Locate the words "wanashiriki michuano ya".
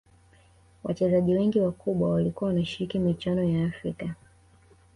2.49-3.65